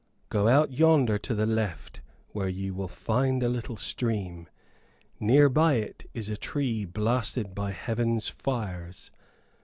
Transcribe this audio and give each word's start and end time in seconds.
"Go 0.29 0.47
out 0.47 0.71
yonder 0.71 1.19
to 1.19 1.35
the 1.35 1.45
left, 1.45 2.01
where 2.29 2.47
ye 2.47 2.71
will 2.71 2.87
find 2.87 3.43
a 3.43 3.47
little 3.47 3.77
stream; 3.77 4.47
near 5.19 5.47
by 5.47 5.75
it 5.75 6.09
is 6.15 6.27
a 6.27 6.35
tree 6.35 6.85
blasted 6.85 7.53
by 7.53 7.69
Heaven's 7.69 8.27
fires. 8.27 9.11